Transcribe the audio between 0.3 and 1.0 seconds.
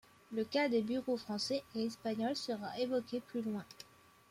Le cas des